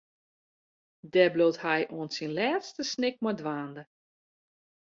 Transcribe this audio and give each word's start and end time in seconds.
Dêr 1.11 1.29
bliuwt 1.33 1.61
hy 1.63 1.81
oant 1.95 2.13
syn 2.17 2.33
lêste 2.37 2.83
snik 2.91 3.17
mei 3.23 3.35
dwaande. 3.39 3.83